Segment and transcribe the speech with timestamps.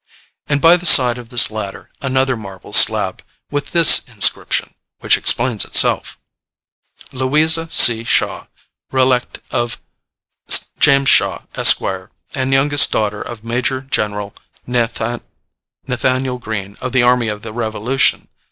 [0.47, 5.63] And by the side of this latter another marble slab, with this inscription, which explains
[5.63, 6.17] itself:
[7.11, 8.03] "Louisa C.
[8.03, 8.47] Shaw,
[8.91, 9.79] relict of
[10.79, 11.81] James Shaw, Esq.,
[12.33, 14.33] and youngest daughter of Major General
[14.65, 18.27] Nathaniel Greene of the Army of the Revolution.